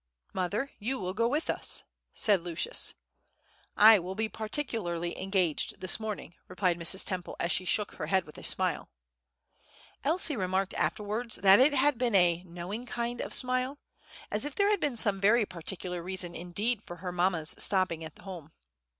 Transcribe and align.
"Mother, 0.33 0.71
you 0.79 0.97
will 0.99 1.13
go 1.13 1.27
with 1.27 1.47
us," 1.47 1.83
said 2.11 2.41
Lucius. 2.41 2.95
"I 3.77 3.99
will 3.99 4.15
be 4.15 4.27
particularly 4.27 5.15
engaged 5.21 5.79
this 5.79 5.99
morning," 5.99 6.33
replied 6.47 6.79
Mrs. 6.79 7.05
Temple, 7.05 7.35
as 7.39 7.51
she 7.51 7.65
shook 7.65 7.91
her 7.91 8.07
head 8.07 8.23
with 8.25 8.39
a 8.39 8.43
smile. 8.43 8.89
Elsie 10.03 10.35
remarked 10.35 10.73
afterwards 10.73 11.35
that 11.35 11.59
it 11.59 11.75
had 11.75 11.99
been 11.99 12.15
"a 12.15 12.41
knowing 12.47 12.87
kind 12.87 13.21
of 13.21 13.31
smile," 13.31 13.77
as 14.31 14.43
if 14.43 14.55
there 14.55 14.71
had 14.71 14.79
been 14.79 14.97
some 14.97 15.21
very 15.21 15.45
particular 15.45 16.01
reason 16.01 16.33
indeed 16.33 16.81
for 16.83 16.95
her 16.95 17.11
mamma's 17.11 17.53
stopping 17.59 18.03
at 18.03 18.17
home. 18.17 18.51